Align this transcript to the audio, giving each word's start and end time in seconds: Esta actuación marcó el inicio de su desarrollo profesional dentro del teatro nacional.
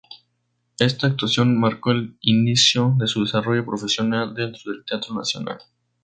Esta 0.79 1.05
actuación 1.05 1.59
marcó 1.59 1.91
el 1.91 2.17
inicio 2.21 2.95
de 2.97 3.05
su 3.05 3.21
desarrollo 3.23 3.63
profesional 3.63 4.33
dentro 4.33 4.71
del 4.71 4.83
teatro 4.83 5.13
nacional. 5.13 5.59